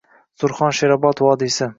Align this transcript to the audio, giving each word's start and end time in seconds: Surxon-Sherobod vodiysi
Surxon-Sherobod 0.43 1.21
vodiysi 1.27 1.69